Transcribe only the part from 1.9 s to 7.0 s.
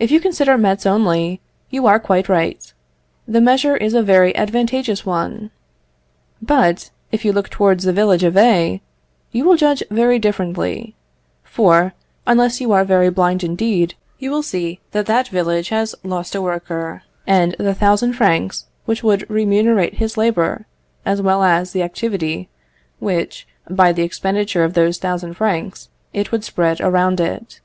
quite right; the measure is a very advantageous one: but